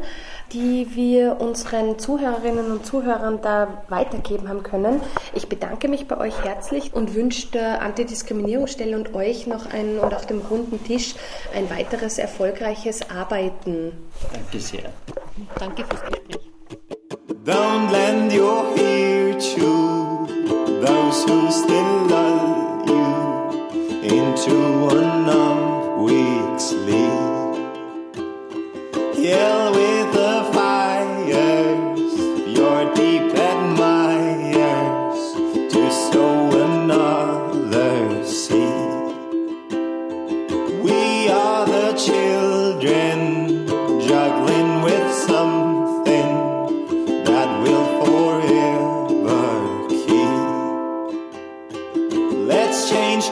die 0.52 0.88
wir 0.96 1.40
unseren 1.40 2.00
Zuhörerinnen 2.00 2.72
und 2.72 2.86
Zuhörern 2.86 3.40
da 3.42 3.84
weitergeben 3.90 4.50
haben 4.50 4.64
können. 4.64 5.02
Ich 5.34 5.48
bedanke 5.48 5.88
mich 5.88 6.08
bei 6.08 6.18
euch 6.18 6.44
herzlich 6.44 6.94
und 6.94 7.14
wünsche 7.14 7.52
der 7.52 7.82
Antidiskriminierungsstelle 7.82 8.96
und 8.96 9.14
euch 9.14 9.48
noch 9.48 9.72
ein 9.72 10.00
und 10.00 10.14
auf 10.14 10.26
dem 10.26 10.40
runden 10.40 10.84
Tisch 10.84 11.16
ein 11.56 11.70
weiteres 11.70 12.18
erfolgreiches 12.18 13.10
Arbeiten. 13.10 13.92
Danke 14.32 14.60
sehr. 14.60 14.90
Danke 15.60 15.86
fürs 15.86 16.02
Gespräch. 16.02 16.40
Don't 17.46 17.92
lend 17.92 18.34
your 18.34 18.66
ear 18.78 19.38
to 19.38 20.28
those 20.82 21.26
who 21.28 21.52
still 21.52 22.03
into 24.46 24.90
a 24.90 25.02
numb 25.26 26.04
weak 26.04 26.60
sleep. 26.60 26.96
Yell 29.18 29.72
with 29.72 30.14
the 30.14 30.50
fires, 30.52 32.14
your 32.58 32.94
deep 32.94 33.34
admirers 33.36 35.22
to 35.72 35.90
sow 35.92 36.52
another 36.62 38.26
seed. 38.26 39.16
We 40.84 41.30
are 41.30 41.66
the 41.66 41.94
children 41.94 43.68
juggling 44.06 44.82
with 44.82 45.14
something 45.14 46.30
that 47.24 47.50
will 47.64 47.88
forever 48.04 49.44
keep. 49.88 50.42
Let's 52.48 52.90
change 52.90 53.30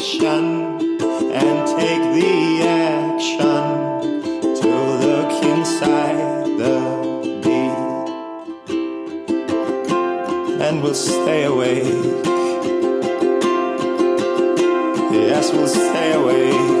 direction 0.00 0.80
and 1.32 1.66
take 1.78 2.02
the 2.14 2.62
action 2.62 3.64
to 4.56 4.68
look 5.04 5.44
inside 5.44 6.46
the 6.58 6.76
deep. 7.42 7.76
And 10.62 10.82
we'll 10.82 10.94
stay 10.94 11.44
awake. 11.44 11.84
Yes, 15.12 15.52
we'll 15.52 15.68
stay 15.68 16.12
awake. 16.14 16.79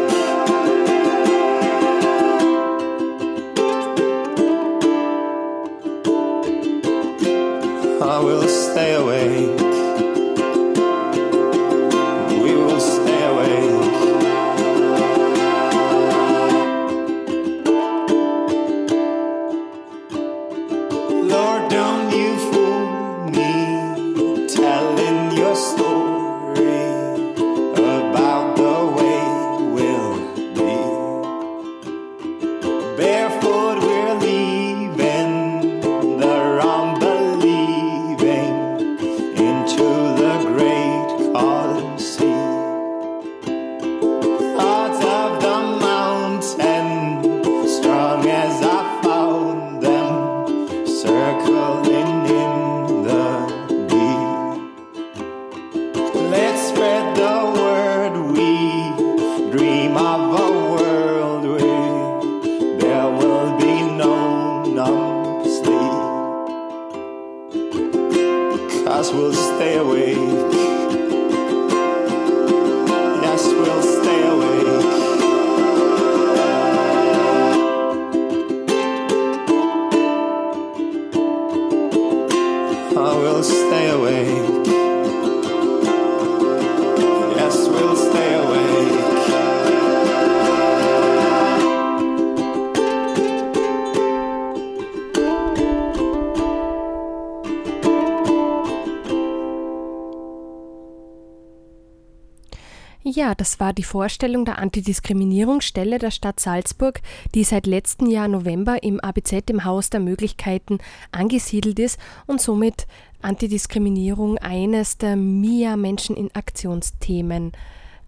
Ja, 103.20 103.34
das 103.34 103.60
war 103.60 103.74
die 103.74 103.82
Vorstellung 103.82 104.46
der 104.46 104.58
Antidiskriminierungsstelle 104.58 105.98
der 105.98 106.10
Stadt 106.10 106.40
Salzburg, 106.40 107.02
die 107.34 107.44
seit 107.44 107.66
letztem 107.66 108.06
Jahr 108.06 108.28
November 108.28 108.82
im 108.82 108.98
ABZ 108.98 109.50
im 109.50 109.66
Haus 109.66 109.90
der 109.90 110.00
Möglichkeiten 110.00 110.78
angesiedelt 111.12 111.78
ist 111.78 112.00
und 112.26 112.40
somit 112.40 112.86
Antidiskriminierung 113.20 114.38
eines 114.38 114.96
der 114.96 115.16
MIA 115.16 115.76
Menschen 115.76 116.16
in 116.16 116.34
Aktionsthemen 116.34 117.52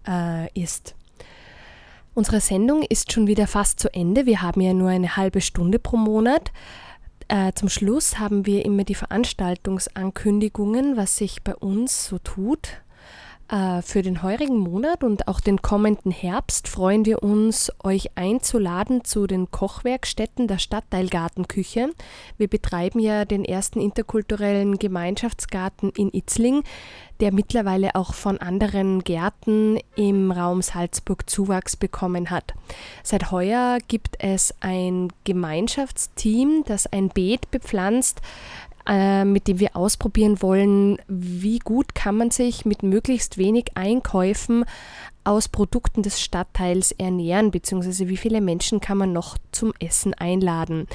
äh, 0.07 0.51
ist. 0.59 0.95
Unsere 2.15 2.41
Sendung 2.41 2.81
ist 2.81 3.11
schon 3.11 3.27
wieder 3.27 3.45
fast 3.45 3.79
zu 3.79 3.93
Ende. 3.93 4.25
Wir 4.25 4.41
haben 4.41 4.61
ja 4.61 4.73
nur 4.73 4.89
eine 4.89 5.15
halbe 5.15 5.41
Stunde 5.41 5.77
pro 5.77 5.97
Monat. 5.97 6.51
Äh, 7.27 7.51
zum 7.53 7.69
Schluss 7.69 8.17
haben 8.17 8.47
wir 8.47 8.65
immer 8.65 8.83
die 8.83 8.95
Veranstaltungsankündigungen, 8.95 10.97
was 10.97 11.17
sich 11.17 11.43
bei 11.43 11.55
uns 11.55 12.07
so 12.07 12.17
tut. 12.17 12.81
Äh, 13.49 13.81
für 13.81 14.01
den 14.01 14.23
heurigen 14.23 14.57
Monat 14.57 15.03
und 15.03 15.27
auch 15.27 15.39
den 15.39 15.61
kommenden 15.61 16.11
Herbst 16.11 16.67
freuen 16.67 17.05
wir 17.05 17.23
uns, 17.23 17.71
euch 17.83 18.11
einzuladen 18.15 19.03
zu 19.03 19.27
den 19.27 19.51
Kochwerkstätten 19.51 20.47
der 20.47 20.59
Stadtteilgartenküche. 20.59 21.89
Wir 22.37 22.47
betreiben 22.47 22.99
ja 22.99 23.25
den 23.25 23.43
ersten 23.43 23.81
interkulturellen 23.81 24.79
Gemeinschaftsgarten 24.79 25.91
in 25.91 26.13
Itzling, 26.13 26.63
der 27.19 27.33
mittlerweile 27.33 27.95
auch 27.95 28.13
von 28.13 28.37
anderen 28.37 29.03
Gärten 29.03 29.77
im 29.95 30.31
Raum 30.31 30.61
Salzburg 30.61 31.29
Zuwachs 31.29 31.75
bekommen 31.75 32.29
hat. 32.29 32.53
Seit 33.03 33.31
heuer 33.31 33.77
gibt 33.87 34.15
es 34.19 34.53
ein 34.61 35.09
Gemeinschaftsteam, 35.25 36.63
das 36.65 36.87
ein 36.87 37.09
Beet 37.09 37.51
bepflanzt, 37.51 38.21
äh, 38.87 39.25
mit 39.25 39.47
dem 39.47 39.59
wir 39.59 39.75
ausprobieren 39.75 40.41
wollen, 40.41 40.97
wie 41.07 41.59
gut 41.59 41.95
kann 41.95 42.17
man 42.17 42.31
sich 42.31 42.65
mit 42.65 42.83
möglichst 42.83 43.37
wenig 43.37 43.71
Einkäufen 43.75 44.65
aus 45.23 45.47
Produkten 45.47 46.03
des 46.03 46.21
Stadtteils 46.21 46.91
ernähren, 46.91 47.51
beziehungsweise 47.51 48.09
wie 48.09 48.17
viele 48.17 48.41
Menschen 48.41 48.81
kann 48.81 48.97
man 48.97 49.13
noch 49.13 49.37
zum 49.51 49.73
Essen 49.79 50.13
einladen. 50.13 50.87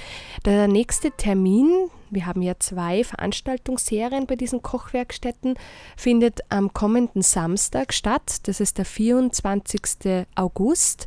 Der 0.45 0.69
nächste 0.69 1.11
Termin, 1.13 1.89
wir 2.11 2.27
haben 2.27 2.43
ja 2.43 2.55
zwei 2.59 3.05
Veranstaltungsserien 3.05 4.27
bei 4.27 4.37
diesen 4.37 4.63
Kochwerkstätten, 4.63 5.55
findet 5.97 6.41
am 6.51 6.73
kommenden 6.73 7.23
Samstag 7.23 7.95
statt. 7.95 8.47
Das 8.47 8.61
ist 8.61 8.79
der 8.79 8.85
24. 8.85 10.27
August. 10.35 11.07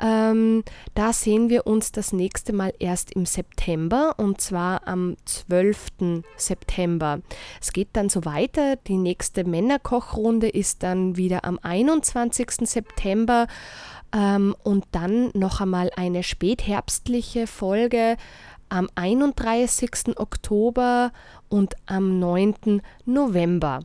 Ähm, 0.00 0.62
da 0.94 1.12
sehen 1.12 1.48
wir 1.48 1.66
uns 1.66 1.90
das 1.90 2.12
nächste 2.12 2.52
Mal 2.52 2.72
erst 2.78 3.10
im 3.14 3.26
September 3.26 4.14
und 4.18 4.40
zwar 4.40 4.86
am 4.86 5.16
12. 5.24 6.22
September. 6.36 7.18
Es 7.60 7.72
geht 7.72 7.88
dann 7.94 8.08
so 8.08 8.24
weiter. 8.24 8.76
Die 8.76 8.96
nächste 8.96 9.42
Männerkochrunde 9.42 10.48
ist 10.48 10.84
dann 10.84 11.16
wieder 11.16 11.44
am 11.44 11.58
21. 11.60 12.68
September 12.68 13.48
ähm, 14.14 14.54
und 14.62 14.84
dann 14.92 15.30
noch 15.34 15.60
einmal 15.60 15.90
eine 15.96 16.22
spätherbstliche 16.22 17.48
Folge 17.48 18.16
am 18.68 18.88
31. 18.94 20.18
Oktober 20.18 21.12
und 21.48 21.74
am 21.86 22.18
9. 22.18 22.82
November. 23.04 23.80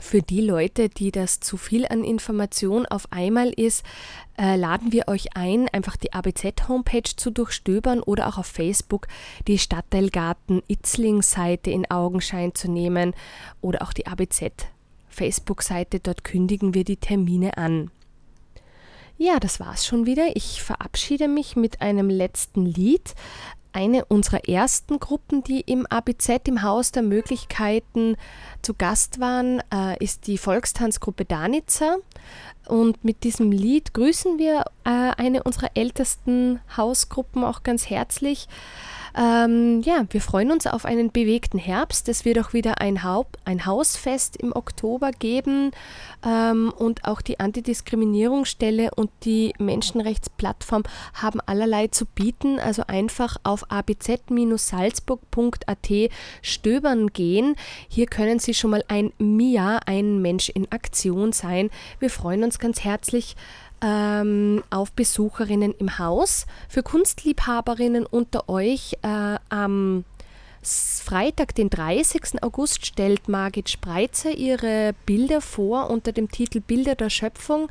Für 0.00 0.22
die 0.22 0.40
Leute, 0.40 0.88
die 0.88 1.12
das 1.12 1.40
zu 1.40 1.56
viel 1.56 1.86
an 1.86 2.04
Information 2.04 2.86
auf 2.86 3.12
einmal 3.12 3.50
ist, 3.50 3.84
äh, 4.38 4.56
laden 4.56 4.92
wir 4.92 5.08
euch 5.08 5.36
ein, 5.36 5.68
einfach 5.68 5.96
die 5.96 6.12
ABZ-Homepage 6.12 7.14
zu 7.16 7.30
durchstöbern 7.30 8.00
oder 8.00 8.26
auch 8.26 8.38
auf 8.38 8.46
Facebook 8.46 9.06
die 9.46 9.58
Stadtteilgarten 9.58 10.62
Itzling-Seite 10.68 11.70
in 11.70 11.90
Augenschein 11.90 12.54
zu 12.54 12.70
nehmen 12.70 13.14
oder 13.60 13.82
auch 13.82 13.92
die 13.92 14.06
ABZ-Facebook-Seite. 14.06 16.00
Dort 16.00 16.24
kündigen 16.24 16.74
wir 16.74 16.84
die 16.84 16.96
Termine 16.96 17.58
an. 17.58 17.90
Ja, 19.18 19.38
das 19.38 19.60
war's 19.60 19.84
schon 19.84 20.06
wieder. 20.06 20.34
Ich 20.34 20.62
verabschiede 20.62 21.28
mich 21.28 21.54
mit 21.54 21.82
einem 21.82 22.08
letzten 22.08 22.64
Lied 22.64 23.14
eine 23.72 24.04
unserer 24.06 24.48
ersten 24.48 24.98
Gruppen, 24.98 25.42
die 25.42 25.60
im 25.60 25.86
ABZ 25.86 26.48
im 26.48 26.62
Haus 26.62 26.92
der 26.92 27.02
Möglichkeiten 27.02 28.16
zu 28.62 28.74
Gast 28.74 29.20
waren, 29.20 29.62
äh, 29.72 30.02
ist 30.02 30.26
die 30.26 30.38
Volkstanzgruppe 30.38 31.24
Danitzer. 31.24 31.96
Und 32.66 33.04
mit 33.04 33.24
diesem 33.24 33.50
Lied 33.50 33.94
grüßen 33.94 34.38
wir 34.38 34.64
äh, 34.84 35.12
eine 35.16 35.42
unserer 35.42 35.70
ältesten 35.74 36.60
Hausgruppen 36.76 37.44
auch 37.44 37.62
ganz 37.62 37.88
herzlich. 37.90 38.48
Ähm, 39.16 39.80
ja, 39.82 40.04
wir 40.10 40.20
freuen 40.20 40.52
uns 40.52 40.66
auf 40.66 40.84
einen 40.84 41.10
bewegten 41.10 41.58
Herbst. 41.58 42.08
Es 42.08 42.24
wird 42.24 42.38
auch 42.38 42.52
wieder 42.52 42.80
ein, 42.80 43.02
Haupt, 43.02 43.40
ein 43.44 43.66
Hausfest 43.66 44.36
im 44.36 44.54
Oktober 44.54 45.10
geben 45.10 45.72
ähm, 46.24 46.72
und 46.76 47.04
auch 47.04 47.20
die 47.20 47.40
Antidiskriminierungsstelle 47.40 48.92
und 48.94 49.10
die 49.24 49.52
Menschenrechtsplattform 49.58 50.84
haben 51.14 51.40
allerlei 51.44 51.88
zu 51.88 52.06
bieten. 52.06 52.60
Also 52.60 52.84
einfach 52.86 53.38
auf 53.42 53.68
abz-salzburg.at 53.70 55.90
stöbern 56.42 57.08
gehen. 57.08 57.56
Hier 57.88 58.06
können 58.06 58.38
Sie 58.38 58.54
schon 58.54 58.70
mal 58.70 58.84
ein 58.88 59.12
MIA, 59.18 59.80
ein 59.86 60.22
Mensch 60.22 60.48
in 60.50 60.70
Aktion 60.70 61.32
sein. 61.32 61.70
Wir 61.98 62.10
freuen 62.10 62.44
uns 62.44 62.58
ganz 62.58 62.84
herzlich 62.84 63.34
ähm, 63.82 64.62
auf 64.70 64.92
Besucherinnen 64.92 65.74
im 65.78 65.98
Haus. 65.98 66.46
Für 66.68 66.82
Kunstliebhaberinnen 66.82 68.06
unter 68.06 68.48
euch 68.48 68.96
äh, 69.02 69.38
am 69.48 70.04
Freitag, 70.62 71.54
den 71.54 71.70
30. 71.70 72.42
August, 72.42 72.84
stellt 72.84 73.28
Margit 73.28 73.70
Spreitzer 73.70 74.32
ihre 74.32 74.94
Bilder 75.06 75.40
vor 75.40 75.88
unter 75.88 76.12
dem 76.12 76.30
Titel 76.30 76.60
Bilder 76.60 76.94
der 76.94 77.08
Schöpfung. 77.08 77.70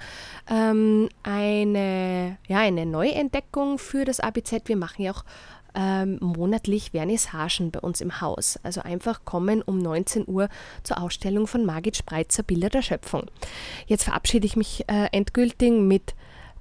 Ähm, 0.50 1.10
eine, 1.22 2.38
ja, 2.48 2.60
eine 2.60 2.88
Neuentdeckung 2.88 3.78
für 3.78 4.06
das 4.06 4.20
ABZ. 4.20 4.64
Wir 4.66 4.78
machen 4.78 5.04
ja 5.04 5.12
auch 5.12 5.24
ähm, 5.80 6.18
monatlich 6.20 6.92
Vernissagen 6.92 7.72
bei 7.72 7.80
uns 7.80 8.02
im 8.02 8.20
Haus. 8.20 8.60
Also 8.64 8.82
einfach 8.82 9.24
kommen 9.24 9.62
um 9.62 9.78
19 9.78 10.28
Uhr 10.28 10.50
zur 10.84 11.02
Ausstellung 11.02 11.48
von 11.48 11.66
Margit 11.66 11.96
Spreitzer 11.96 12.44
Bilder 12.44 12.70
der 12.70 12.82
Schöpfung. 12.82 13.24
Jetzt 13.88 14.04
verabschiede 14.04 14.46
ich 14.46 14.58
mich 14.58 14.84
äh, 14.88 15.08
endgültig 15.14 15.72
mit 15.72 16.16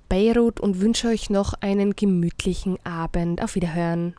Beirut 0.09 0.61
und 0.61 0.81
wünsche 0.81 1.09
euch 1.09 1.31
noch 1.31 1.55
einen 1.55 1.97
gemütlichen 1.97 2.79
Abend. 2.85 3.43
Auf 3.43 3.57
Wiederhören. 3.57 4.15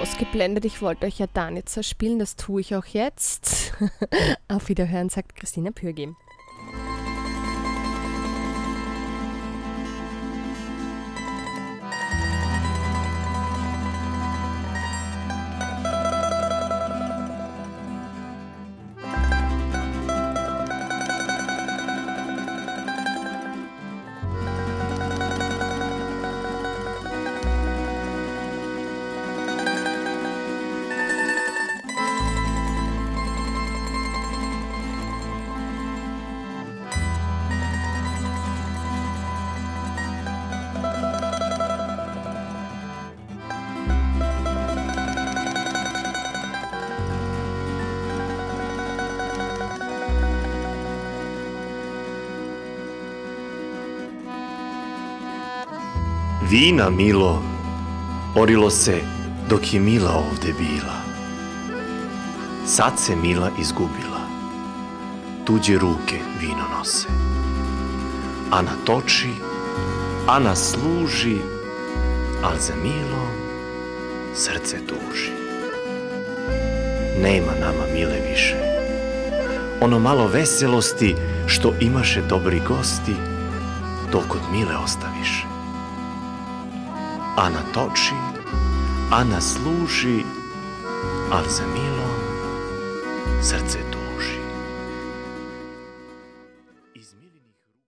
Ausgeblendet. 0.00 0.64
Ich 0.64 0.80
wollte 0.80 1.06
euch 1.06 1.18
ja 1.18 1.26
Danitzer 1.32 1.82
spielen, 1.82 2.18
das 2.18 2.36
tue 2.36 2.60
ich 2.62 2.74
auch 2.74 2.86
jetzt. 2.86 3.74
Auf 4.48 4.68
Wiederhören, 4.68 5.10
sagt 5.10 5.36
Christina 5.36 5.70
Pürgi. 5.70 6.14
Vina 56.50 56.90
milo, 56.90 57.42
orilo 58.34 58.70
se 58.70 59.00
dok 59.48 59.74
je 59.74 59.80
Mila 59.80 60.10
ovde 60.12 60.52
bila. 60.58 60.96
Sad 62.66 62.92
se 62.98 63.16
Mila 63.16 63.50
izgubila, 63.58 64.20
tuđe 65.44 65.78
ruke 65.78 66.18
vino 66.40 66.64
nose. 66.78 67.08
Ana 68.50 68.70
toči, 68.84 69.30
Ana 70.26 70.56
služi, 70.56 71.38
al 72.42 72.58
za 72.58 72.74
Milo 72.82 73.26
srce 74.34 74.76
tuži. 74.86 75.32
Nema 77.22 77.52
nama 77.60 77.84
Mile 77.94 78.20
više, 78.30 78.56
ono 79.80 79.98
malo 79.98 80.26
veselosti 80.26 81.16
što 81.46 81.72
imaše 81.80 82.22
dobri 82.22 82.60
gosti, 82.68 83.14
to 84.12 84.22
kod 84.28 84.40
Mile 84.52 84.76
ostaviše. 84.76 85.49
Ana 87.40 87.62
toči, 87.74 88.14
Ana 89.10 89.40
služi, 89.40 90.24
ali 91.32 91.48
za 91.48 91.62
Milo 91.74 92.10
srce 93.42 93.79